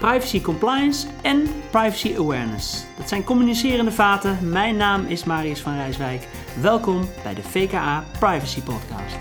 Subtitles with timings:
[0.00, 2.84] privacy compliance en privacy awareness.
[2.96, 4.38] Dat zijn communicerende vaten.
[4.50, 6.28] Mijn naam is Marius van Rijswijk.
[6.60, 9.16] Welkom bij de VKA Privacy Podcast.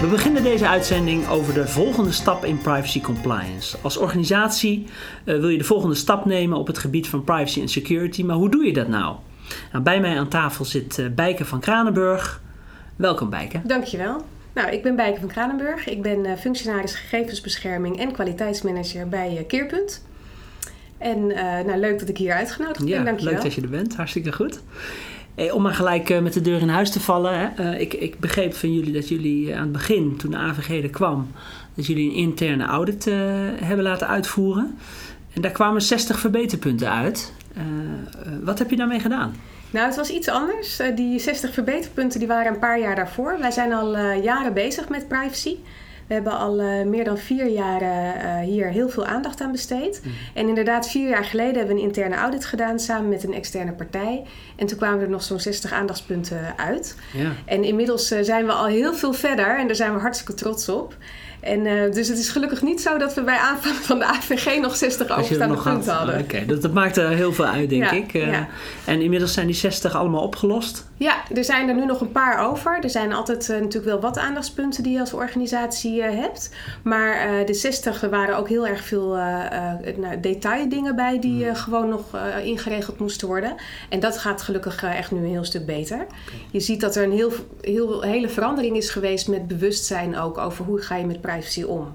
[0.00, 3.76] We beginnen deze uitzending over de volgende stap in privacy compliance.
[3.82, 4.86] Als organisatie
[5.24, 8.36] uh, wil je de volgende stap nemen op het gebied van privacy en security, maar
[8.36, 9.16] hoe doe je dat nou?
[9.72, 12.42] nou bij mij aan tafel zit uh, Bijke van Kranenburg.
[12.96, 13.60] Welkom Bijke.
[13.64, 14.24] Dankjewel.
[14.54, 15.86] Nou, ik ben Bijke van Kranenburg.
[15.86, 20.04] Ik ben uh, functionaris gegevensbescherming en kwaliteitsmanager bij Keerpunt.
[20.98, 21.26] En
[21.66, 22.88] nou, leuk dat ik hier uitgenodigd ben.
[22.88, 23.32] Ja, Dankjewel.
[23.32, 23.96] leuk dat je er bent.
[23.96, 24.60] Hartstikke goed.
[25.34, 27.38] Hey, om maar gelijk uh, met de deur in huis te vallen.
[27.38, 27.72] Hè.
[27.72, 30.90] Uh, ik, ik, begreep van jullie dat jullie aan het begin, toen de AVG er
[30.90, 31.30] kwam,
[31.74, 33.04] dat jullie een interne audit
[33.60, 34.78] hebben laten uitvoeren.
[35.32, 37.32] En daar kwamen 60 verbeterpunten uit.
[38.42, 39.34] wat heb je daarmee gedaan?
[39.74, 40.80] Nou, het was iets anders.
[40.94, 43.38] die 60 verbeterpunten die waren een paar jaar daarvoor.
[43.38, 45.56] Wij zijn al jaren bezig met privacy.
[46.06, 47.82] We hebben al uh, meer dan vier jaar
[48.40, 50.00] hier heel veel aandacht aan besteed.
[50.04, 50.12] Mm.
[50.34, 53.72] En inderdaad, vier jaar geleden hebben we een interne audit gedaan samen met een externe
[53.72, 54.24] partij.
[54.56, 56.96] En toen kwamen er nog zo'n 60 aandachtspunten uit.
[57.12, 57.32] Ja.
[57.44, 60.96] En inmiddels zijn we al heel veel verder en daar zijn we hartstikke trots op.
[61.44, 64.60] En, uh, dus het is gelukkig niet zo dat we bij aanvang van de AVG
[64.60, 66.14] nog 60 overstaande punten hadden.
[66.14, 66.46] Oké, okay.
[66.46, 68.14] dat, dat maakt er heel veel uit, denk ja, ik.
[68.14, 68.48] Uh, ja.
[68.84, 70.86] En inmiddels zijn die 60 allemaal opgelost?
[70.96, 72.78] Ja, er zijn er nu nog een paar over.
[72.80, 76.50] Er zijn altijd uh, natuurlijk wel wat aandachtspunten die je als organisatie hebt.
[76.82, 79.08] Maar de 60 er waren ook heel erg veel
[79.96, 81.54] nou, detaildingen bij die Hmm.
[81.54, 82.04] gewoon nog
[82.44, 83.54] ingeregeld moesten worden.
[83.88, 85.96] En dat gaat gelukkig echt nu een heel stuk beter.
[85.96, 86.10] Okay.
[86.50, 90.64] Je ziet dat er een heel, heel, hele verandering is geweest met bewustzijn ook over
[90.64, 91.92] hoe ga je met privacy om.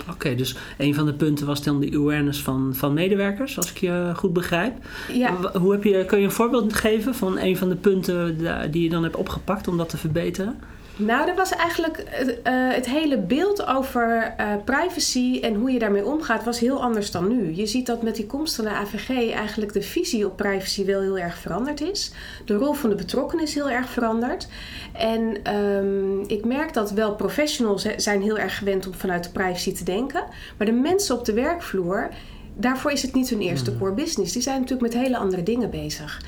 [0.00, 3.70] Oké, okay, dus een van de punten was dan de awareness van, van medewerkers, als
[3.70, 4.74] ik je goed begrijp.
[5.12, 5.58] Ja.
[5.58, 8.38] Hoe heb je, kun je een voorbeeld geven van een van de punten
[8.70, 10.58] die je dan hebt opgepakt om dat te verbeteren?
[10.96, 12.34] Nou, dat was eigenlijk uh,
[12.72, 17.28] het hele beeld over uh, privacy en hoe je daarmee omgaat, was heel anders dan
[17.28, 17.54] nu.
[17.54, 21.00] Je ziet dat met die komst van de AVG eigenlijk de visie op privacy wel
[21.00, 22.12] heel erg veranderd is.
[22.44, 24.48] De rol van de betrokkenen is heel erg veranderd.
[24.92, 29.74] En um, ik merk dat wel professionals zijn heel erg gewend om vanuit de privacy
[29.74, 30.24] te denken.
[30.58, 32.08] Maar de mensen op de werkvloer,
[32.56, 34.32] daarvoor is het niet hun eerste core business.
[34.32, 36.20] Die zijn natuurlijk met hele andere dingen bezig.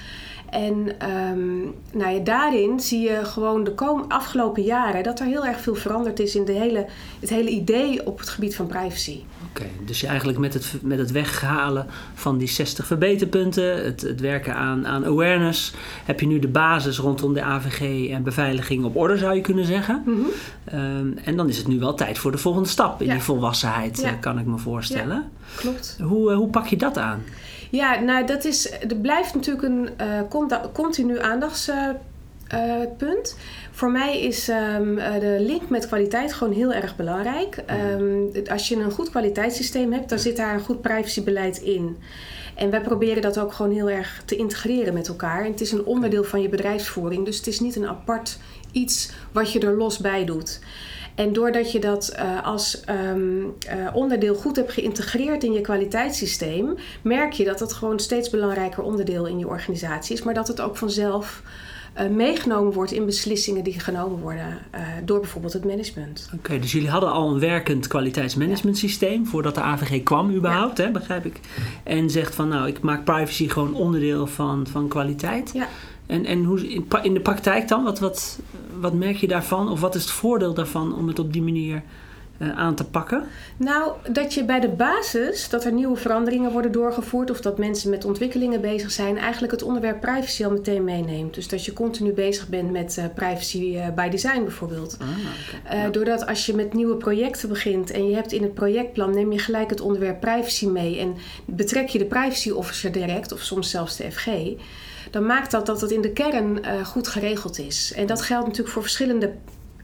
[0.56, 3.75] En um, nou ja, daarin zie je gewoon de
[4.09, 6.87] afgelopen jaren dat er heel erg veel veranderd is in de hele,
[7.21, 9.21] het hele idee op het gebied van privacy.
[9.50, 14.00] Oké, okay, dus je eigenlijk met het, met het weghalen van die 60 verbeterpunten, het,
[14.00, 15.75] het werken aan, aan awareness,
[16.05, 19.65] heb je nu de basis rondom de AVG en beveiliging op orde, zou je kunnen
[19.65, 20.03] zeggen.
[20.06, 20.81] Mm -hmm.
[20.81, 23.12] um, en dan is het nu wel tijd voor de volgende stap in ja.
[23.12, 24.12] die volwassenheid, ja.
[24.12, 25.16] uh, kan ik me voorstellen.
[25.16, 25.99] Ja, klopt.
[26.03, 27.22] Hoe, uh, hoe pak je dat aan?
[27.71, 30.21] Ja, nou, dat is, er blijft natuurlijk een uh,
[30.72, 33.37] continu aandachtspunt.
[33.71, 37.65] Voor mij is um, de link met kwaliteit gewoon heel erg belangrijk.
[38.00, 41.97] Um, als je een goed kwaliteitssysteem hebt, dan zit daar een goed privacybeleid in.
[42.54, 45.44] En wij proberen dat ook gewoon heel erg te integreren met elkaar.
[45.44, 48.38] En het is een onderdeel van je bedrijfsvoering, dus het is niet een apart
[48.72, 50.60] iets wat je er los bij doet.
[51.16, 56.75] En doordat je dat uh, als um, uh, onderdeel goed hebt geïntegreerd in je kwaliteitssysteem,
[57.03, 60.60] merk je dat het gewoon steeds belangrijker onderdeel in je organisatie is, maar dat het
[60.60, 61.43] ook vanzelf
[62.00, 64.59] uh, meegenomen wordt in beslissingen die genomen worden
[65.04, 66.25] door bijvoorbeeld het management.
[66.27, 69.28] Oké, okay, dus jullie hadden al een werkend kwaliteitsmanagementsysteem ja.
[69.28, 70.84] voordat de AVG kwam überhaupt, ja.
[70.84, 71.41] hè, begrijp ik.
[71.83, 75.50] En zegt van nou, ik maak privacy gewoon onderdeel van, van kwaliteit.
[75.54, 75.69] Ja.
[76.06, 76.69] En, en hoe,
[77.03, 78.41] in, de praktijk dan, wat, wat,
[78.81, 79.69] wat merk je daarvan?
[79.69, 81.83] Of wat is het voordeel daarvan om het op die manier
[82.38, 83.24] aan te pakken?
[83.56, 87.30] Nou, dat je bij de basis, dat er nieuwe veranderingen worden doorgevoerd...
[87.30, 89.19] of dat mensen met ontwikkelingen bezig zijn...
[89.19, 91.34] eigenlijk het onderwerp privacy al meteen meeneemt.
[91.34, 94.97] Dus dat je continu bezig bent met uh, privacy uh, by design bijvoorbeeld.
[95.00, 95.78] Ah, okay.
[95.82, 95.88] ja.
[95.88, 97.91] Doordat als je met nieuwe projecten begint...
[97.91, 100.98] en je hebt in het projectplan, neem je gelijk het onderwerp privacy mee...
[100.98, 101.14] en
[101.44, 104.28] betrek je de privacy officer direct, of soms zelfs de FG
[105.10, 107.92] dan maakt dat dat het in de kern uh, goed geregeld is.
[107.92, 109.32] En dat geldt natuurlijk voor verschillende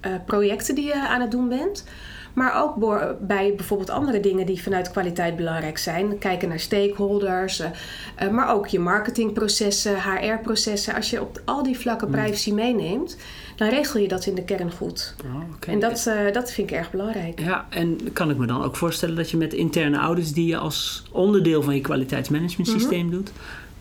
[0.07, 1.85] uh, projecten die je aan het doen bent.
[2.35, 2.75] Maar ook
[3.21, 6.19] bij bijvoorbeeld andere dingen die vanuit kwaliteit belangrijk zijn.
[6.19, 7.67] Kijken naar stakeholders, uh,
[8.23, 10.95] uh, maar ook je marketingprocessen, HR-processen.
[10.95, 13.17] Als je op al die vlakken privacy meeneemt,
[13.57, 15.15] dan regel je dat in de kern goed.
[15.25, 15.75] Oh, okay.
[15.75, 17.41] En dat, uh, dat vind ik erg belangrijk.
[17.41, 20.57] Ja, en kan ik me dan ook voorstellen dat je met interne audits die je
[20.57, 23.17] als onderdeel van je kwaliteitsmanagementsysteem mm -hmm.
[23.17, 23.33] doet,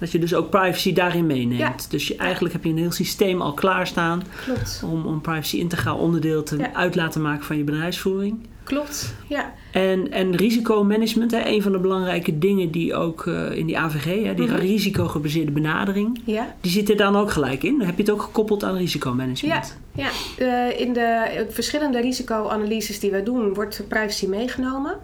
[0.01, 1.59] dat je dus ook privacy daarin meeneemt.
[1.59, 1.75] Ja.
[1.89, 4.81] Dus je, eigenlijk heb je een heel systeem al klaarstaan Klopt.
[4.86, 6.74] om, om privacy integraal onderdeel te, Ja.
[6.74, 8.48] uit laten maken van je bedrijfsvoering.
[8.63, 9.53] Klopt, ja.
[9.71, 14.24] En, en risicomanagement, hè, een van de belangrijke dingen die ook uh, in die AVG,
[14.24, 14.56] hè, die Mhm.
[14.56, 17.77] risicogebaseerde benadering, Ja, die zit er dan ook gelijk in.
[17.77, 19.77] Dan heb je het ook gekoppeld aan risicomanagement.
[19.95, 24.95] ja Ja, uh, in de verschillende risicoanalyses die wij doen, wordt privacy meegenomen.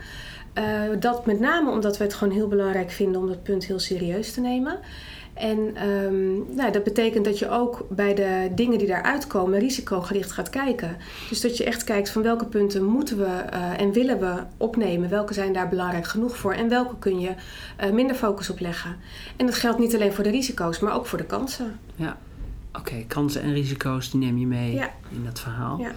[0.57, 0.63] Uh,
[0.99, 4.33] dat met name omdat we het gewoon heel belangrijk vinden om dat punt heel serieus
[4.33, 4.79] te nemen.
[5.37, 10.31] En um, nou, dat betekent dat je ook bij de dingen die daaruit komen risicogericht
[10.31, 10.97] gaat kijken.
[11.29, 15.09] Dus dat je echt kijkt van welke punten moeten we uh, en willen we opnemen.
[15.09, 17.29] Welke zijn daar belangrijk genoeg voor en welke kun je
[17.83, 18.95] uh, minder focus op leggen.
[19.35, 21.79] En dat geldt niet alleen voor de risico's, maar ook voor de kansen.
[21.95, 22.17] Ja,
[22.69, 22.79] oké.
[22.79, 24.89] Okay, kansen en risico's die neem je mee ja.
[25.11, 25.79] in dat verhaal.
[25.79, 25.91] Ja.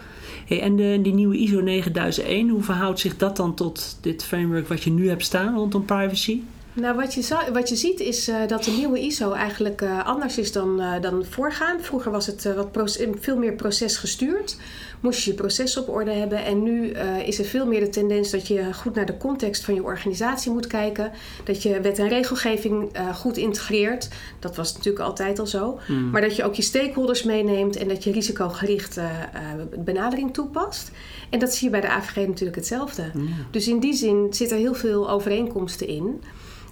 [0.58, 4.82] En de, die nieuwe ISO 9001, hoe verhoudt zich dat dan tot dit framework wat
[4.82, 6.40] je nu hebt staan rondom privacy?
[6.72, 10.38] Nou, wat je, wat je ziet is uh, dat de nieuwe ISO eigenlijk uh, anders
[10.38, 11.80] is dan, uh, dan voorgaan.
[11.80, 14.56] Vroeger was het wat veel meer procesgestuurd.
[15.00, 16.44] Moest je je proces op orde hebben.
[16.44, 16.88] En nu
[17.24, 20.52] is er veel meer de tendens dat je goed naar de context van je organisatie
[20.52, 21.12] moet kijken.
[21.44, 24.08] Dat je wet en regelgeving goed integreert.
[24.38, 25.78] Dat was natuurlijk altijd al zo.
[25.88, 26.10] Mm.
[26.10, 29.08] Maar dat je ook je stakeholders meeneemt en dat je risicogerichte
[29.78, 30.90] benadering toepast.
[31.30, 33.10] En dat zie je bij de AVG natuurlijk hetzelfde.
[33.14, 33.28] Mm.
[33.50, 36.22] Dus in die zin zit er heel veel overeenkomsten in.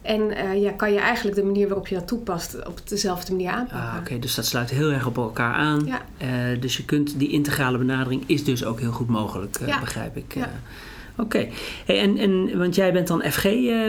[0.08, 3.50] En uh, ja, kan je eigenlijk de manier waarop je dat toepast op dezelfde manier
[3.50, 3.90] aanpakken.
[3.90, 5.82] Ah, Oké, dus dat sluit heel erg op elkaar aan.
[5.86, 6.02] Ja.
[6.22, 6.28] Uh,
[6.60, 9.80] dus je kunt die integrale benadering is dus ook heel goed mogelijk, uh, ja.
[9.80, 10.34] begrijp ik.
[10.34, 10.50] Ja.
[11.16, 11.48] Oké,
[11.84, 13.42] hey, en, en, want jij bent dan FG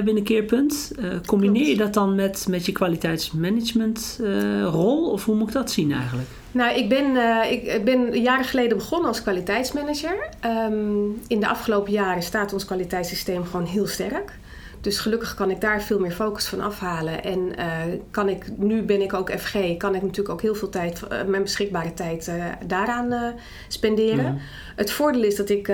[0.04, 0.92] binnen Keerpunt.
[1.26, 5.12] combineer je dat dan met, met je kwaliteitsmanagementrol?
[5.12, 6.28] of hoe moet ik dat zien eigenlijk?
[6.52, 7.16] Nou, ik ben,
[7.52, 10.30] ik ben jaren geleden begonnen als kwaliteitsmanager.
[10.46, 14.39] Um, in de afgelopen jaren staat ons kwaliteitssysteem gewoon heel sterk.
[14.82, 17.24] Dus gelukkig kan ik daar veel meer focus van afhalen.
[17.24, 17.66] En uh,
[18.12, 21.24] kan ik, nu ben ik ook FG, kan ik natuurlijk ook heel veel tijd, uh,
[21.24, 23.34] mijn beschikbare tijd uh, daaraan
[23.68, 24.24] spenderen.
[24.24, 24.38] Ja.
[24.76, 25.66] Het voordeel is dat ik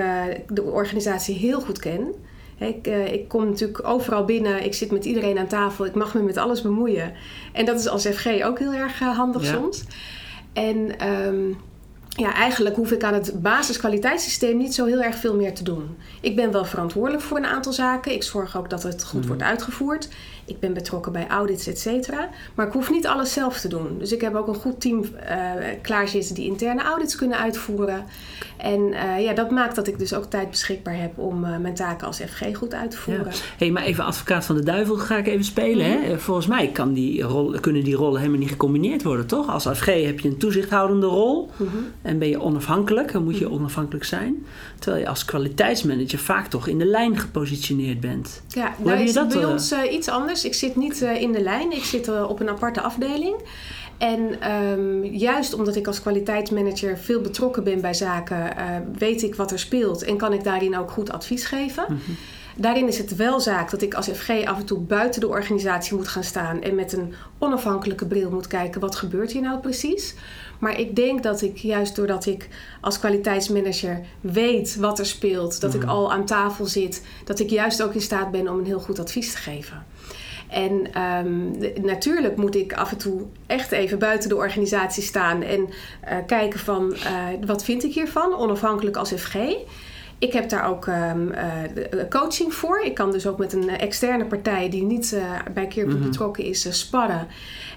[0.48, 2.14] de organisatie heel goed ken.
[2.58, 6.22] Ik, ik, kom natuurlijk overal binnen, ik zit met iedereen aan tafel, ik mag me
[6.22, 7.12] met alles bemoeien.
[7.52, 9.52] En dat is als FG ook heel erg handig ja.
[9.52, 9.84] soms.
[10.52, 11.56] En um,
[12.16, 15.96] ja, eigenlijk hoef ik aan het basiskwaliteitssysteem niet zo heel erg veel meer te doen.
[16.20, 18.12] Ik ben wel verantwoordelijk voor een aantal zaken.
[18.12, 19.26] Ik zorg ook dat het goed mm.
[19.26, 20.08] wordt uitgevoerd.
[20.44, 22.28] Ik ben betrokken bij audits, et cetera.
[22.54, 23.98] Maar ik hoef niet alles zelf te doen.
[23.98, 25.08] Dus ik heb ook een goed team uh,
[25.82, 28.04] klaarzitten die interne audits kunnen uitvoeren.
[28.56, 31.74] En uh, ja, dat maakt dat ik dus ook tijd beschikbaar heb om uh, mijn
[31.74, 33.26] taken als FG goed uit te voeren.
[33.26, 33.32] Ja.
[33.58, 35.86] hey, maar even advocaat van de duivel ga ik even spelen.
[35.86, 36.18] Hè?
[36.18, 39.48] Volgens mij kan die rol, kunnen die rollen helemaal niet gecombineerd worden, toch?
[39.48, 41.86] Als FG heb je een toezichthoudende rol mm-hmm.
[42.06, 43.12] En ben je onafhankelijk.
[43.12, 43.58] Dan moet je mm-hmm.
[43.58, 44.46] onafhankelijk zijn.
[44.78, 48.42] Terwijl je als kwaliteitsmanager vaak toch in de lijn gepositioneerd bent.
[48.48, 50.44] Ja, Hoe nou is dat bij ons iets anders.
[50.44, 53.34] Ik zit niet uh, in de lijn, ik zit op een aparte afdeling.
[53.98, 58.54] En um, juist omdat ik als kwaliteitsmanager veel betrokken ben bij zaken,
[58.98, 61.84] weet ik wat er speelt en kan ik daarin ook goed advies geven.
[61.88, 62.16] Mm -hmm.
[62.58, 65.96] Daarin is het wel zaak dat ik als FG af en toe buiten de organisatie
[65.96, 70.14] moet gaan staan en met een onafhankelijke bril moet kijken wat gebeurt hier nou precies.
[70.58, 72.48] Maar ik denk dat ik juist doordat ik
[72.80, 75.90] als kwaliteitsmanager weet wat er speelt, dat ik mhm.
[75.90, 78.98] al aan tafel zit, dat ik juist ook in staat ben om een heel goed
[78.98, 79.84] advies te geven.
[80.48, 85.60] En um, natuurlijk moet ik af en toe echt even buiten de organisatie staan en
[85.60, 89.34] uh, kijken van uh, wat vind ik hiervan, onafhankelijk als FG.
[90.18, 92.80] Ik heb daar ook um, uh, coaching voor.
[92.80, 95.18] Ik kan dus ook met een externe partij die niet
[95.54, 96.10] bij Keerpunt mm -hmm.
[96.10, 97.26] betrokken is sparren.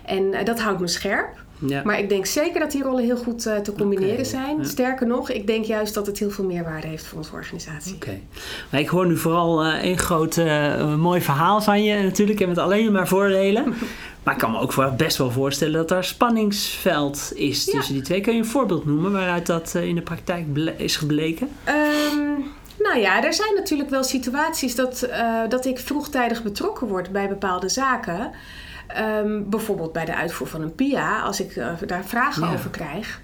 [0.06, 1.48] En dat houdt me scherp.
[1.60, 1.82] Ja.
[1.84, 4.24] Maar ik denk zeker dat die rollen heel goed uh, te combineren okay.
[4.24, 4.58] zijn.
[4.58, 4.64] Ja.
[4.64, 7.96] Sterker nog, ik denk juist dat het heel veel meerwaarde heeft voor onze organisatie.
[7.96, 8.06] Oké.
[8.06, 8.24] Okay.
[8.72, 12.40] Maar ik hoor nu vooral uh, een groot uh, mooi verhaal van je natuurlijk.
[12.40, 13.74] En met alleen maar voordelen.
[14.24, 17.72] maar ik kan me ook voor, best wel voorstellen dat er spanningsveld is ja.
[17.72, 18.22] tussen die twee.
[18.22, 20.46] Kun je een voorbeeld noemen waaruit dat in de praktijk
[20.78, 21.50] is gebleken?
[22.14, 22.46] Um,
[22.80, 25.10] nou ja, er zijn natuurlijk wel situaties dat,
[25.50, 28.32] dat ik vroegtijdig betrokken word bij bepaalde zaken.
[28.98, 32.54] Um, bijvoorbeeld bij de uitvoer van een PIA, als ik uh, daar vragen ja.
[32.54, 33.20] over krijg.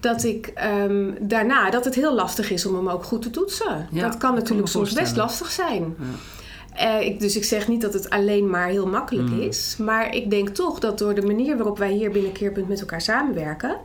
[0.00, 0.52] Dat ik
[0.84, 3.88] um, daarna dat het heel lastig is om hem ook goed te toetsen.
[3.90, 5.96] Ja, dat kan natuurlijk soms best lastig zijn.
[5.98, 7.00] Ja.
[7.00, 9.40] Uh, ik, dus ik zeg niet dat het alleen maar heel makkelijk mm.
[9.40, 9.76] is.
[9.78, 13.00] Maar ik denk toch dat door de manier waarop wij hier binnen Keerpunt met elkaar
[13.00, 13.76] samenwerken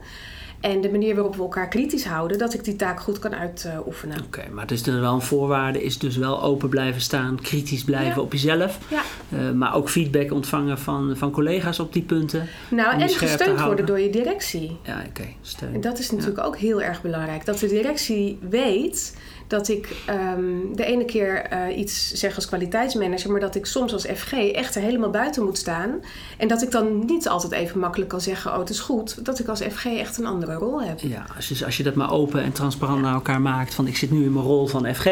[0.64, 4.16] en de manier waarop we elkaar kritisch houden, dat ik die taak goed kan uitoefenen.
[4.16, 7.84] Oké, okay, maar dus er wel een voorwaarde is dus wel open blijven staan, kritisch
[7.84, 8.20] blijven ja.
[8.20, 8.78] op jezelf.
[8.88, 9.02] Ja.
[9.28, 12.48] Uh, maar ook feedback ontvangen van, van collega's op die punten.
[12.68, 14.76] Nou, en gesteund worden door je directie.
[14.82, 15.74] Ja, oké, okay, steun.
[15.74, 16.44] En dat is natuurlijk ja.
[16.44, 17.44] ook heel erg belangrijk.
[17.44, 19.16] Dat de directie weet
[19.46, 19.88] dat ik
[20.36, 24.32] um, de ene keer uh, iets zeg als kwaliteitsmanager, maar dat ik soms als FG
[24.32, 25.90] echt er helemaal buiten moet staan.
[26.38, 29.24] En dat ik dan niet altijd even makkelijk kan zeggen: Oh, het is goed.
[29.24, 30.98] Dat ik als FG echt een andere rol heb.
[31.00, 33.74] Ja, dus als je dat maar open en transparant naar elkaar maakt.
[33.74, 35.06] Van ik zit nu in mijn rol van FG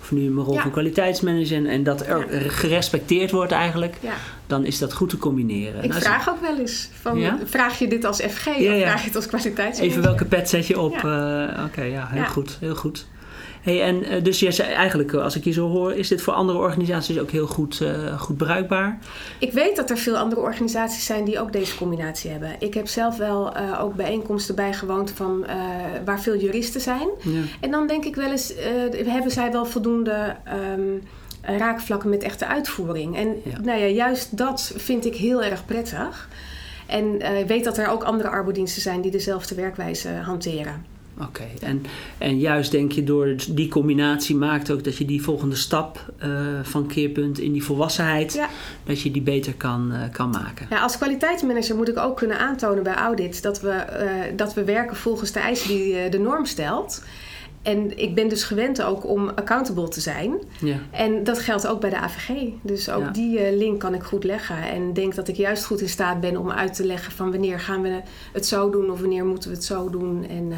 [0.00, 0.62] of nu in mijn rol Ja.
[0.62, 1.56] van kwaliteitsmanager.
[1.56, 3.96] En, en dat er gerespecteerd wordt eigenlijk.
[4.46, 5.82] Dan is dat goed te combineren.
[5.82, 9.06] Ik Nou, vraag ook wel eens, van, vraag je dit als FG of vraag je
[9.06, 9.82] het als kwaliteitsmanager?
[9.84, 10.94] Even welke pet zet je op?
[10.96, 12.56] eh, Oké, ja, heel goed.
[12.60, 13.06] Heel goed.
[13.66, 16.22] Hey, en eh, dus jij zei eigenlijk, eh, als ik je zo hoor, is dit
[16.22, 18.98] voor andere organisaties ook heel goed, eh, goed bruikbaar?
[19.38, 22.56] Ik weet dat er veel andere organisaties zijn die ook deze combinatie hebben.
[22.58, 25.46] Ik heb zelf wel eh, ook bijeenkomsten bijgewoond van,
[26.04, 27.08] waar veel juristen zijn.
[27.22, 27.40] Ja.
[27.60, 28.52] En dan denk ik wel eens,
[29.06, 33.16] hebben zij wel voldoende ehm, raakvlakken met echte uitvoering.
[33.16, 33.60] En Ja.
[33.62, 36.28] nou ja, juist dat vind ik heel erg prettig.
[36.86, 40.95] En ik weet dat er ook andere arbodiensten zijn die dezelfde werkwijze hanteren.
[41.20, 41.82] Oké, en,
[42.18, 46.30] en juist denk je door die combinatie maakt ook dat je die volgende stap eh,
[46.62, 48.48] van keerpunt in die volwassenheid, Ja.
[48.84, 50.66] dat je die beter kan, eh, kan maken.
[50.70, 54.64] Ja, als kwaliteitsmanager moet ik ook kunnen aantonen bij audits dat we, eh, dat we
[54.64, 57.04] werken volgens de eisen die de norm stelt.
[57.62, 60.32] En ik ben dus gewend ook om accountable te zijn.
[60.60, 60.76] Ja.
[60.90, 62.30] En dat geldt ook bij de AVG.
[62.62, 63.10] Dus ook Ja.
[63.10, 64.56] die link kan ik goed leggen.
[64.62, 67.60] En denk dat ik juist goed in staat ben om uit te leggen van wanneer
[67.60, 68.00] gaan we
[68.32, 70.26] het zo doen of wanneer moeten we het zo doen.
[70.28, 70.52] En,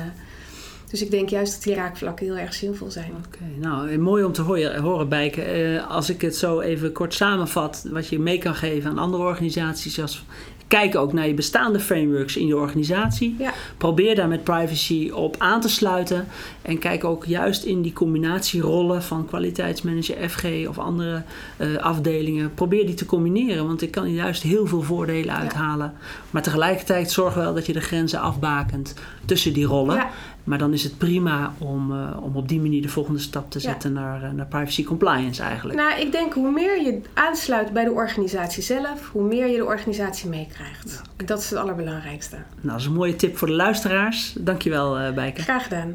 [0.90, 3.12] dus ik denk juist dat die raakvlakken heel erg zinvol zijn.
[3.26, 5.42] Oké, nou eh, mooi om te horen, horen Bijke.
[5.42, 9.23] Eh, als ik het zo even kort samenvat, wat je mee kan geven aan andere
[9.23, 10.00] organisaties.
[10.00, 10.25] Als,
[10.68, 13.35] kijk ook naar je bestaande frameworks in je organisatie.
[13.38, 13.52] Ja.
[13.76, 16.26] Probeer daar met privacy op aan te sluiten.
[16.62, 21.23] En kijk ook juist in die combinatierollen van kwaliteitsmanager, FG of andere
[21.57, 22.54] eh, afdelingen.
[22.54, 25.92] Probeer die te combineren, want ik kan er juist heel veel voordelen uithalen.
[26.30, 29.97] Maar tegelijkertijd zorg wel dat je de grenzen afbakent tussen die rollen.
[29.97, 30.11] Ja.
[30.49, 33.59] Maar dan is het prima om, eh, om op die manier de volgende stap te
[33.59, 33.64] Ja.
[33.71, 35.78] zetten naar, eh, naar privacy compliance eigenlijk.
[35.78, 39.64] Nou, ik denk hoe meer je aansluit bij de organisatie zelf, hoe meer je de
[39.64, 41.02] organisatie meekrijgt.
[41.25, 42.37] Dat is het allerbelangrijkste.
[42.37, 44.35] Nou, dat is een mooie tip voor de luisteraars.
[44.38, 45.43] Dankjewel, eh Bijke.
[45.43, 45.95] Graag gedaan.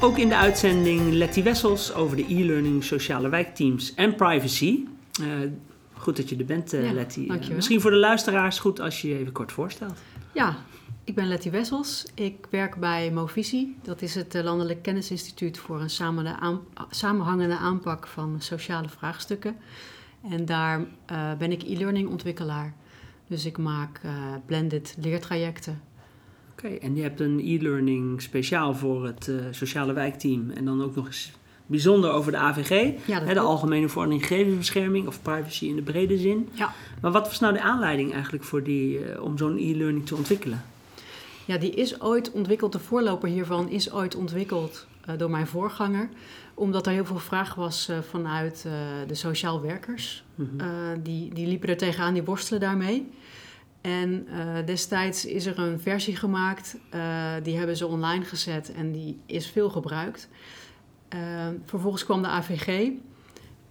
[0.00, 4.84] Ook in de uitzending Letty Wessels over de e-learning, sociale wijkteams en privacy.
[5.20, 5.26] Eh,
[5.92, 7.32] goed dat je er bent, eh, Ja, Letty.
[7.54, 9.98] Misschien voor de luisteraars goed als je je even kort voorstelt.
[10.32, 10.56] Ja,
[11.04, 12.06] ik ben Letty Wessels.
[12.14, 13.76] Ik werk bij Movisie.
[13.82, 15.90] Dat is het eh, Landelijk Kennisinstituut voor een
[16.90, 19.56] samenhangende aanpak van sociale vraagstukken.
[20.30, 20.86] En daar
[21.38, 22.74] ben ik e-learning ontwikkelaar.
[23.26, 24.00] Dus ik maak
[24.46, 25.80] blended leertrajecten.
[26.64, 30.50] Oké, en je hebt een e-learning speciaal voor het eh, sociale wijkteam.
[30.50, 31.32] En dan ook nog eens
[31.66, 32.92] bijzonder over de AVG.
[33.06, 33.40] Ja, hè, de.
[33.40, 36.48] Algemene Verordening Gegevensbescherming of privacy in de brede zin.
[36.52, 36.72] Ja.
[37.00, 40.64] Maar wat was nou de aanleiding eigenlijk voor die, eh, om zo'n e-learning te ontwikkelen?
[41.44, 46.08] Ja, die is ooit ontwikkeld, de voorloper hiervan is ooit ontwikkeld eh, door mijn voorganger.
[46.54, 48.66] Omdat er heel veel vraag was vanuit
[49.06, 50.24] de sociaal werkers.
[50.34, 51.02] Mhm.
[51.02, 53.08] Die, die liepen er tegenaan, die worstelen daarmee.
[53.80, 58.92] En eh, destijds is er een versie gemaakt, eh, die hebben ze online gezet en
[58.92, 60.28] die is veel gebruikt.
[61.08, 61.18] Eh,
[61.64, 62.90] vervolgens kwam de AVG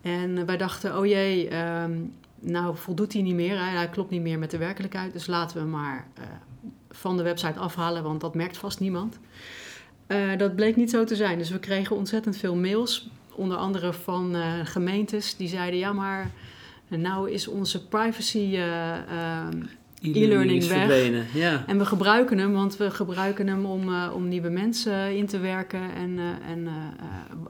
[0.01, 1.99] en wij dachten, oh jee, ehm,
[2.39, 5.55] nou voldoet hij niet meer, hij, hij klopt niet meer met de werkelijkheid, dus laten
[5.55, 6.23] we hem maar eh,
[6.89, 9.19] van de website afhalen, want dat merkt vast niemand.
[10.37, 14.35] Dat bleek niet zo te zijn, dus we kregen ontzettend veel mails, onder andere van
[14.63, 16.31] gemeentes die zeiden, ja maar
[16.87, 19.63] nou is onze privacy ehm,
[20.15, 21.25] E-learning verdwenen.
[21.33, 21.63] Ja.
[21.67, 25.39] en we gebruiken hem, want we gebruiken hem om, eh, om nieuwe mensen in te
[25.39, 25.81] werken.
[25.95, 26.67] En, eh, en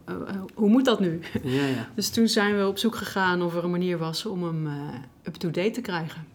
[0.06, 0.14] eh,
[0.54, 1.20] hoe moet dat nu?
[1.44, 1.90] Ja, ja.
[1.96, 4.68] Dus toen zijn we op zoek gegaan of er een manier was om hem
[5.24, 6.26] up-to-date te krijgen.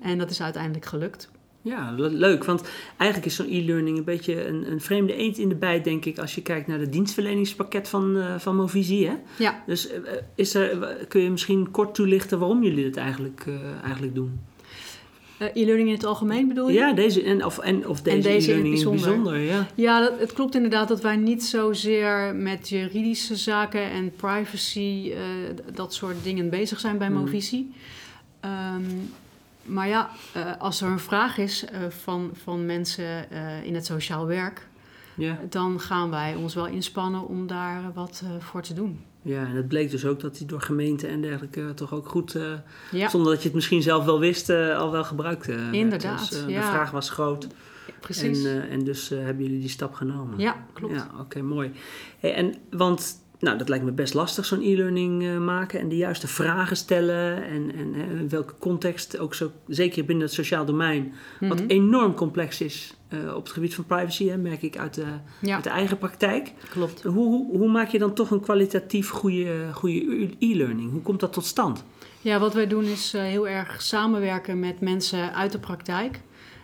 [0.00, 1.30] En dat is uiteindelijk gelukt.
[1.62, 2.44] Ja, le- leuk.
[2.44, 6.04] Want eigenlijk is zo'n e-learning een beetje een, een vreemde eend in de bijt, denk
[6.04, 9.06] ik, als je kijkt naar het dienstverleningspakket van, van Movisie.
[9.06, 9.14] Hè?
[9.38, 9.88] Ja, Dus
[10.34, 13.46] is er, kun je misschien kort toelichten waarom jullie dit eigenlijk,
[13.82, 14.40] eigenlijk doen?
[15.38, 16.74] Eh, e-learning in het algemeen bedoel je?
[16.74, 19.32] Ja, deze en of, en, of deze, En deze in het e-learning in het bijzonder.
[19.32, 19.56] bijzonder.
[19.56, 19.66] Ja.
[19.74, 25.20] Ja, dat, het klopt inderdaad dat wij niet zozeer met juridische zaken en privacy, eh,
[25.74, 27.18] dat soort dingen bezig zijn bij Mhm.
[27.18, 27.72] Movisie.
[28.40, 28.82] Ehm,
[29.62, 33.26] maar ja, eh, als er een vraag is van, van mensen
[33.64, 34.66] in het sociaal werk,
[35.48, 39.00] dan gaan wij ons wel inspannen om daar wat voor te doen.
[39.26, 42.34] Ja, en het bleek dus ook dat die door gemeenten en dergelijke toch ook goed,
[42.34, 42.52] eh,
[42.90, 45.74] Ja, zonder dat je het misschien zelf wel wist, eh, al wel gebruikt eh, werd.
[45.74, 46.70] Inderdaad, Dus, eh, De ja.
[46.70, 47.46] vraag was groot
[48.00, 48.44] precies.
[48.44, 50.38] en, en dus hebben jullie die stap genomen.
[50.38, 50.94] ja, klopt.
[50.94, 51.70] Ja, oké, mooi.
[52.18, 55.96] Hey, en, want nou, dat lijkt me best lastig, zo'n e-learning eh, maken en de
[55.96, 57.44] juiste vragen stellen.
[57.44, 61.68] En, en hè, in welke context, ook zo, zeker binnen het sociaal domein, wat Mhm.
[61.70, 65.04] enorm complex is eh, op het gebied van privacy, hè, merk ik uit de,
[65.40, 66.52] Ja, uit de eigen praktijk.
[66.70, 67.02] klopt.
[67.02, 70.90] Hoe, hoe, hoe maak je dan toch een kwalitatief goede, goede e-learning?
[70.90, 71.84] Hoe komt dat tot stand?
[72.20, 76.20] Ja, wat wij doen is eh, heel erg samenwerken met mensen uit de praktijk.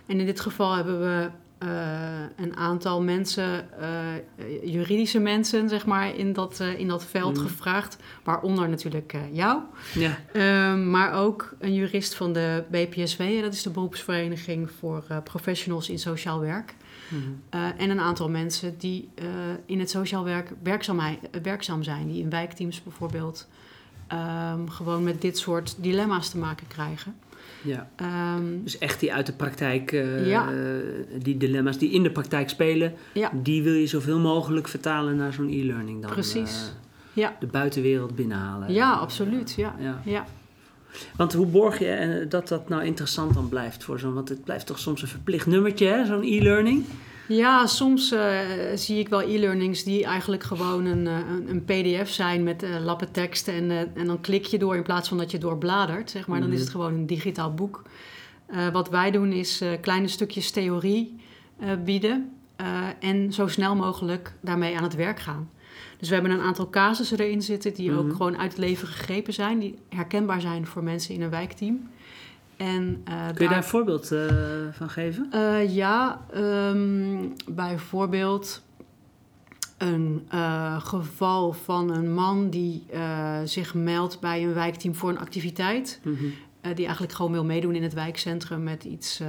[0.06, 1.28] En in dit geval hebben we
[1.62, 7.34] eh, een aantal mensen, eh, juridische mensen, zeg maar, in dat, eh, in dat veld
[7.36, 7.46] Mhm.
[7.46, 7.96] gevraagd.
[8.24, 9.60] Waaronder natuurlijk jou.
[9.94, 15.88] Ja, Ehm, maar ook een jurist van de BPSW, dat is de beroepsvereniging voor professionals
[15.90, 16.74] in sociaal werk.
[17.08, 17.20] Mhm.
[17.76, 19.08] En een aantal mensen die
[19.66, 21.00] in het sociaal werk werkzaam,
[21.42, 23.48] werkzaam zijn, die in wijkteams bijvoorbeeld
[24.06, 27.14] ehm, gewoon met dit soort dilemma's te maken krijgen.
[27.62, 27.88] Ja.
[27.96, 30.48] Ehm, Dus echt die uit de praktijk, eh, Ja.
[31.18, 35.32] die dilemma's die in de praktijk spelen, ja, die wil je zoveel mogelijk vertalen naar
[35.32, 36.10] zo'n e-learning dan.
[36.10, 36.52] Precies.
[36.68, 36.80] eh,
[37.22, 38.72] ja, de buitenwereld binnenhalen.
[38.72, 39.54] ja, absoluut.
[39.56, 39.74] Ja.
[40.04, 40.26] Ja.
[41.16, 44.14] Want hoe borg je eh, dat dat nou interessant dan blijft voor zo'n...
[44.14, 46.84] Want het blijft toch soms een verplicht nummertje, hè, zo'n e-learning?
[47.36, 48.38] Ja, soms eh,
[48.74, 52.70] zie ik wel e-learnings die eigenlijk gewoon een, eh, een, een pdf zijn met eh,
[52.84, 53.48] lappen tekst.
[53.48, 56.10] En, en dan klik je door in plaats van dat je doorbladert.
[56.10, 56.40] Zeg maar.
[56.40, 56.62] Dan is Mhm.
[56.62, 57.82] het gewoon een digitaal boek.
[58.72, 61.16] Wat wij doen is kleine stukjes theorie
[61.84, 62.32] bieden.
[63.00, 65.50] en zo snel mogelijk daarmee aan het werk gaan.
[65.98, 67.98] Dus we hebben een aantal casussen erin zitten die Mhm.
[67.98, 69.58] ook gewoon uit het leven gegrepen zijn.
[69.58, 71.88] Die herkenbaar zijn voor mensen in een wijkteam.
[72.62, 74.26] En, eh, Kun je daar een voorbeeld eh,
[74.72, 75.26] van geven?
[75.30, 78.62] eh, ja, ehm, bijvoorbeeld
[79.78, 80.22] een
[80.78, 82.86] geval van een man die
[83.44, 86.00] zich meldt bij een wijkteam voor een activiteit.
[86.04, 86.24] Mhm.
[86.74, 89.20] die eigenlijk gewoon wil meedoen in het wijkcentrum met iets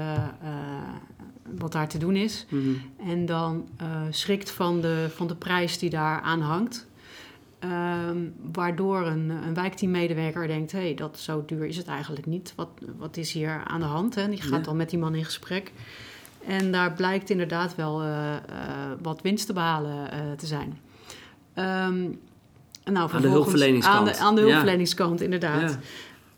[1.57, 2.45] wat daar te doen is.
[2.49, 2.69] Mhm.
[3.09, 3.67] En dan
[4.09, 6.87] schrikt van de, van de prijs die daar aan hangt.
[7.63, 8.17] Ehm,
[8.51, 12.53] waardoor een, een wijkteammedewerker denkt: hé, hey, dat zo duur is het eigenlijk niet.
[12.55, 14.17] Wat, wat is hier aan de hand?
[14.17, 14.65] En die gaat Ja.
[14.65, 15.71] dan met die man in gesprek.
[16.47, 18.41] En daar blijkt inderdaad wel eh, eh,
[19.01, 20.79] wat winst te behalen eh, te zijn.
[21.53, 22.09] Ehm,
[22.85, 23.97] nou, hulpverleningskant.
[23.97, 24.47] Aan de, aan de Ja.
[24.47, 25.79] hulpverleningskant, inderdaad.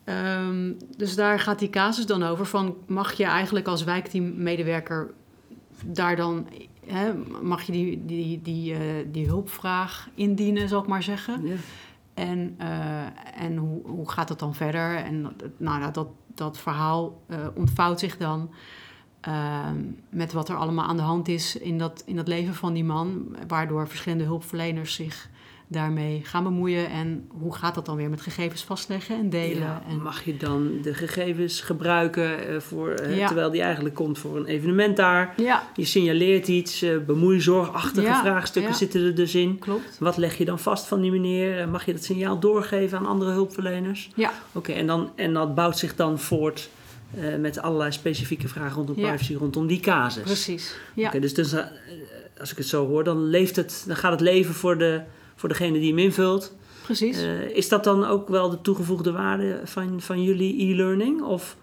[0.05, 0.43] Ja.
[0.43, 5.13] Ehm, dus daar gaat die casus dan over van mag je eigenlijk als wijkteammedewerker
[5.85, 6.47] daar dan
[6.87, 8.79] hè, mag je die, die, die, eh,
[9.11, 11.45] die hulpvraag indienen, zal ik maar zeggen.
[11.47, 11.55] Ja.
[12.13, 14.95] En, eh, en hoe, hoe gaat dat dan verder?
[14.95, 18.49] En dat- nou, dat- dat, dat verhaal eh, ontvouwt zich dan
[19.21, 19.77] ehm,
[20.09, 22.83] met wat er allemaal aan de hand is in dat, in dat leven van die
[22.83, 25.29] man, waardoor verschillende hulpverleners zich
[25.67, 26.89] daarmee gaan bemoeien.
[26.89, 29.57] En hoe gaat dat dan weer met gegevens vastleggen en delen?
[29.57, 33.25] Ja, en, Mag je dan de gegevens gebruiken eh, voor, eh, Ja.
[33.27, 35.33] terwijl die eigenlijk komt voor een evenement daar?
[35.37, 39.59] ja, Je signaleert iets, eh bemoeizorgachtige vraagstukken zitten er dus in.
[39.59, 39.97] klopt.
[39.99, 41.69] Wat leg je dan vast van die meneer?
[41.69, 44.09] Mag je dat signaal doorgeven aan andere hulpverleners?
[44.15, 46.69] Ja, Oké, en, dan, en dat bouwt zich dan voort
[47.39, 50.23] met allerlei specifieke vragen rondom privacy, rondom die casus.
[50.23, 50.75] precies.
[50.93, 51.07] Ja.
[51.07, 51.55] Oké, dus, dus
[52.39, 55.01] als ik het zo hoor, dan, leeft het, dan gaat het leven voor, de,
[55.35, 56.55] voor degene die hem invult.
[56.85, 57.21] Precies.
[57.21, 61.21] Eh, is dat dan ook wel de toegevoegde waarde van, van jullie e-learning?
[61.21, 61.57] Of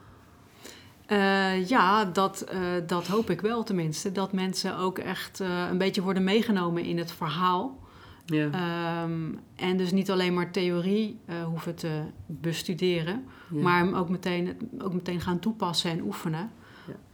[1.06, 4.12] Eh, ja, dat, eh, dat hoop ik wel tenminste.
[4.12, 5.38] Dat mensen ook echt
[5.70, 7.80] een beetje worden meegenomen in het verhaal.
[8.26, 8.50] ja.
[8.50, 13.62] Ehm, en dus niet alleen maar theorie hoeven te bestuderen, ja.
[13.62, 16.50] maar hem ook meteen, ook meteen gaan toepassen en oefenen.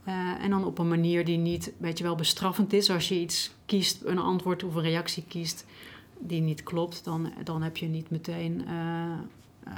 [0.05, 0.39] Ja.
[0.39, 2.89] En dan op een manier die niet, weet je wel, bestraffend is.
[2.89, 5.65] Als je iets kiest, een antwoord of een reactie kiest
[6.19, 8.65] die niet klopt, dan, dan heb je niet meteen.
[8.67, 9.73] eh,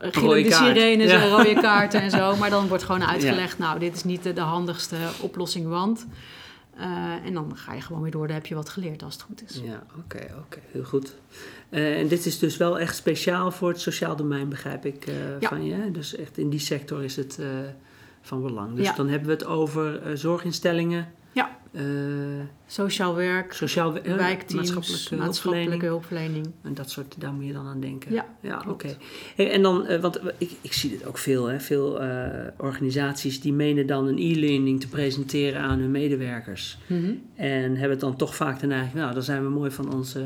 [0.00, 0.76] gillende kaart.
[0.76, 1.22] sirenes Ja.
[1.22, 2.36] en rode kaarten en zo.
[2.36, 6.06] Maar dan wordt gewoon uitgelegd, nou, dit is niet de, de handigste oplossing, want...
[6.76, 6.86] Eh,
[7.24, 9.42] en dan ga je gewoon weer door, dan heb je wat geleerd als het goed
[9.48, 9.60] is.
[9.64, 11.14] Ja, oké, oké, heel goed.
[11.68, 15.40] Eh, en dit is dus wel echt speciaal voor het sociaal domein, begrijp ik eh,
[15.40, 15.48] Ja.
[15.48, 15.90] van je.
[15.90, 17.38] Dus echt in die sector is het
[18.22, 18.76] van belang.
[18.76, 18.92] Dus Ja.
[18.94, 21.12] dan hebben we het over zorginstellingen,
[21.72, 21.82] Eh,
[22.66, 26.50] Sociaal werk, sociaal eh, wijkteams, maatschappelijke, maatschappelijke, hulpverlening.
[26.62, 28.12] En dat soort, daar moet je dan aan denken.
[28.12, 28.96] Ja, ja oké.
[29.36, 32.00] Hey, en dan, eh, want ik, ik zie dit ook veel, hè, veel
[32.56, 36.78] organisaties die menen dan een e-learning te presenteren aan hun medewerkers.
[36.86, 37.12] Mhm.
[37.34, 40.24] En hebben het dan toch vaak de neiging, nou, dan zijn we mooi van onze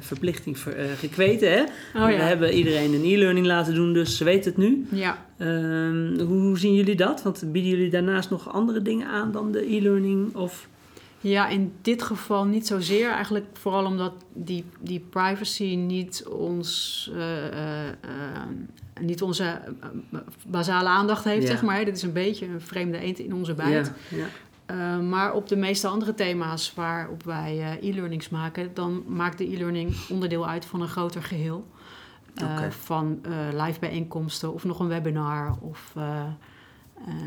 [0.00, 1.52] verplichting ver, gekweten.
[1.52, 1.62] Hè?
[1.94, 2.18] Oh We ja.
[2.18, 4.86] hebben iedereen een e-learning laten doen, dus ze weten het nu.
[4.90, 5.26] Ja.
[5.38, 7.22] Ehm, hoe, hoe zien jullie dat?
[7.22, 10.34] Want bieden jullie daarnaast nog andere dingen aan dan de e-learning?
[10.34, 10.68] Of...
[11.30, 13.10] ja, in dit geval niet zozeer.
[13.10, 17.94] Eigenlijk vooral omdat die, die privacy niet, ons, eh, eh, eh,
[19.00, 19.60] niet onze
[20.46, 21.48] basale aandacht heeft, Ja.
[21.48, 21.84] zeg maar.
[21.84, 23.92] Dit is een beetje een vreemde eend in onze bijt.
[24.08, 24.26] Ja, ja.
[24.70, 29.52] Uh, maar op de meeste andere thema's waarop wij uh, e-learnings maken, dan maakt de
[29.52, 31.66] e-learning onderdeel uit van een groter geheel.
[32.42, 32.72] Uh, okay.
[32.72, 33.20] Van
[33.52, 35.92] live bijeenkomsten of nog een webinar of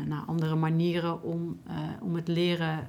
[0.06, 1.60] nou, andere manieren om,
[2.00, 2.88] om het leren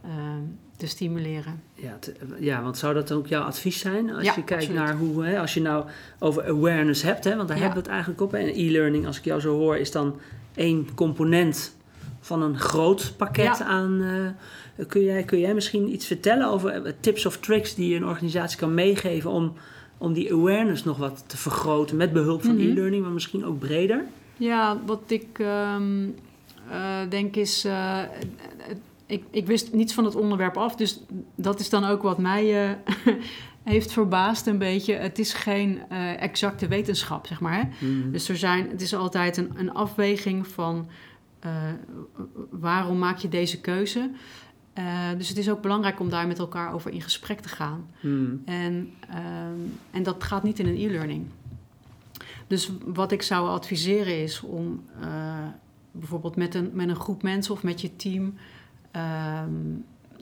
[0.79, 1.61] te stimuleren.
[1.73, 4.13] Ja, te, ja, want zou dat ook jouw advies zijn?
[4.13, 4.79] Als ja, je kijkt absoluut.
[4.85, 5.85] naar hoe, hè, als je nou
[6.19, 7.63] over awareness hebt, hè, want daar Ja.
[7.63, 8.33] hebben we het eigenlijk op.
[8.33, 10.19] En e-learning, als ik jou zo hoor, is dan
[10.55, 11.75] één component
[12.19, 13.63] van een groot pakket Ja.
[13.65, 14.01] aan.
[14.01, 17.95] eh, kun, jij, kun jij misschien iets vertellen over eh, tips of tricks die je
[17.95, 19.53] een organisatie kan meegeven om,
[19.97, 22.63] om die awareness nog wat te vergroten met behulp van Mhm.
[22.69, 24.03] e-learning, maar misschien ook breder?
[24.37, 26.07] Ja, wat ik ehm,
[26.69, 27.67] eh, denk is.
[29.09, 30.99] Ik, ik wist niets van het onderwerp af, dus
[31.35, 32.75] dat is dan ook wat mij eh,
[33.63, 34.93] heeft verbaasd een beetje.
[34.93, 37.53] Het is geen eh, exacte wetenschap, zeg maar.
[37.53, 37.87] Hè?
[37.87, 38.11] Mhm.
[38.11, 40.87] Dus er zijn, het is altijd een, een afweging van
[41.39, 41.51] eh,
[42.49, 44.11] waarom maak je deze keuze.
[45.17, 47.89] Dus het is ook belangrijk om daar met elkaar over in gesprek te gaan.
[47.99, 48.35] Mhm.
[48.45, 49.59] En, ehm,
[49.91, 51.25] en dat gaat niet in een e-learning.
[52.47, 54.83] Dus wat ik zou adviseren is om
[55.91, 58.33] bijvoorbeeld met een, met een groep mensen of met je team
[58.91, 59.51] ehm,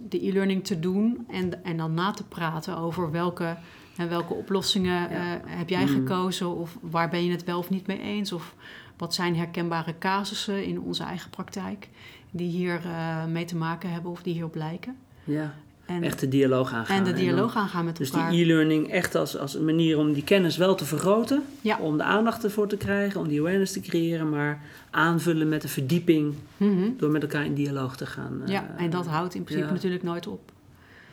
[0.10, 3.58] de e-learning te doen en, en dan na te praten over welke,
[3.98, 5.10] en welke oplossingen Ja.
[5.36, 5.92] eh, heb jij Mhm.
[5.94, 8.56] gekozen of waar ben je het wel of niet mee eens of
[8.98, 11.90] wat zijn herkenbare casussen in onze eigen praktijk
[12.32, 14.98] die hier eh, mee te maken hebben of die hierop lijken.
[15.24, 15.54] Ja,
[15.88, 16.98] En, echt de dialoog aangaan.
[16.98, 18.32] en de dan- dialoog aangaan met Dus elkaar.
[18.32, 21.44] die e-learning echt als, als een manier om die kennis wel te vergroten.
[21.62, 21.78] Ja.
[21.80, 24.30] Om de aandacht ervoor te krijgen, om die awareness te creëren.
[24.30, 26.90] Maar aanvullen met de verdieping Mhm.
[26.98, 28.42] door met elkaar in dialoog te gaan.
[28.46, 29.74] eh, Ja, en dat houdt in principe ja.
[29.74, 30.52] natuurlijk nooit op.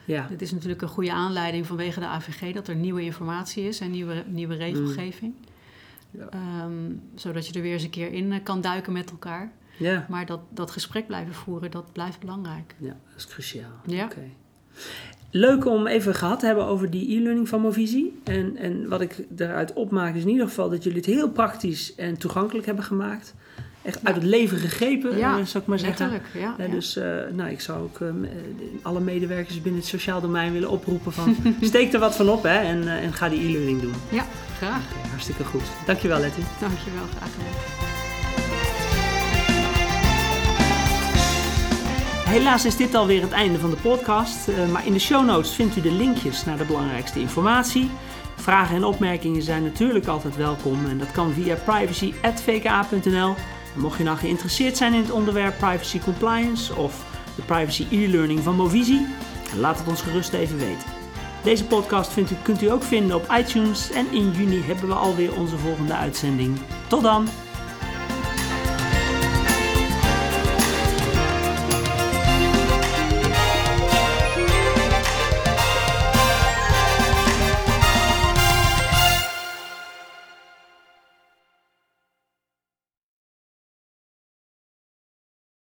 [0.05, 3.81] Ja, Dit is natuurlijk een goede aanleiding vanwege de AVG dat er nieuwe informatie is
[3.81, 5.33] en nieuwe, nieuwe regelgeving.
[5.41, 6.21] Mm.
[6.21, 6.29] Ja.
[6.31, 6.73] Ehm,
[7.15, 9.53] zodat je er weer eens een keer in eh, kan duiken met elkaar.
[9.79, 12.75] ja, Maar dat, dat gesprek blijven voeren, dat blijft belangrijk.
[12.79, 13.81] ja, dat is cruciaal.
[13.87, 14.09] Ja.
[15.31, 18.21] Leuk om even gehad te hebben over die e-learning van Movisie.
[18.25, 21.95] En, en wat ik daaruit opmaak is in ieder geval dat jullie het heel praktisch
[21.95, 23.35] en toegankelijk hebben gemaakt.
[23.83, 26.11] Echt uit het leven gegrepen, Ja, eh, zou ik maar zeggen.
[26.11, 26.21] Ja.
[26.41, 26.71] Ja, ja.
[26.71, 28.09] dus eh, nou, ik zou ook eh,
[28.83, 32.59] alle medewerkers binnen het sociaal domein willen oproepen van steek er wat van op hè,
[32.59, 33.95] en, eh, en ga die e-learning doen.
[34.11, 34.25] ja
[34.57, 34.83] graag.
[35.11, 35.63] Hartstikke goed.
[35.87, 36.41] Dankjewel Letty.
[36.61, 38.04] Dankjewel, graag gedaan.
[42.35, 45.55] Helaas is dit alweer het einde van de podcast, eh, maar in de show notes
[45.55, 47.91] vindt u de linkjes naar de belangrijkste informatie.
[48.37, 53.35] Vragen en opmerkingen zijn natuurlijk altijd welkom en dat kan via privacy.vka.nl.
[53.75, 57.05] Mocht je nou geïnteresseerd zijn in het onderwerp privacy compliance of
[57.37, 59.07] de privacy e-learning van Movisie,
[59.59, 60.89] laat het ons gerust even weten.
[61.43, 64.95] Deze podcast vindt u, kunt u ook vinden op iTunes en in juni hebben we
[64.95, 66.59] alweer onze volgende uitzending.
[66.89, 67.44] Tot dan!